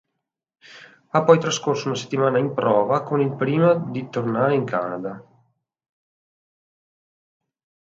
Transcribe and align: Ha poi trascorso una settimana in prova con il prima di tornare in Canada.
Ha 1.11 1.23
poi 1.23 1.37
trascorso 1.37 1.85
una 1.89 1.95
settimana 1.95 2.39
in 2.39 2.55
prova 2.55 3.03
con 3.03 3.21
il 3.21 3.35
prima 3.35 3.75
di 3.75 4.09
tornare 4.09 4.55
in 4.55 4.65
Canada. 4.65 5.23